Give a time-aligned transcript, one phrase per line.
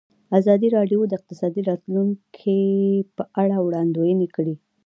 [0.39, 2.61] ازادي راډیو د اقتصاد د راتلونکې
[3.15, 4.55] په اړه وړاندوینې کړې.